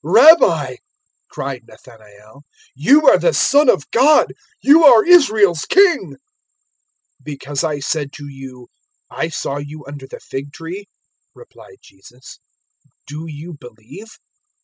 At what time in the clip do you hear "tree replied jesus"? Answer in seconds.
10.53-12.39